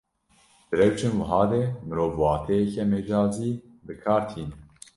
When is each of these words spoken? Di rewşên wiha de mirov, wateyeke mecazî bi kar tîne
Di 0.67 0.75
rewşên 0.79 1.13
wiha 1.19 1.41
de 1.51 1.61
mirov, 1.87 2.13
wateyeke 2.21 2.83
mecazî 2.93 3.49
bi 3.85 3.93
kar 4.03 4.21
tîne 4.29 4.55